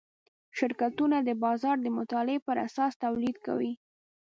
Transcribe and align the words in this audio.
شرکتونه 0.57 1.17
د 1.23 1.29
بازار 1.43 1.75
د 1.81 1.87
مطالعې 1.97 2.37
پراساس 2.47 2.93
تولید 3.03 3.37
کوي. 3.45 3.71